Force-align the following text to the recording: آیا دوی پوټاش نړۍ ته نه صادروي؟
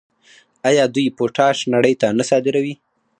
آیا 0.69 0.85
دوی 0.95 1.07
پوټاش 1.17 1.57
نړۍ 1.73 1.93
ته 2.01 2.07
نه 2.17 2.23
صادروي؟ 2.29 2.75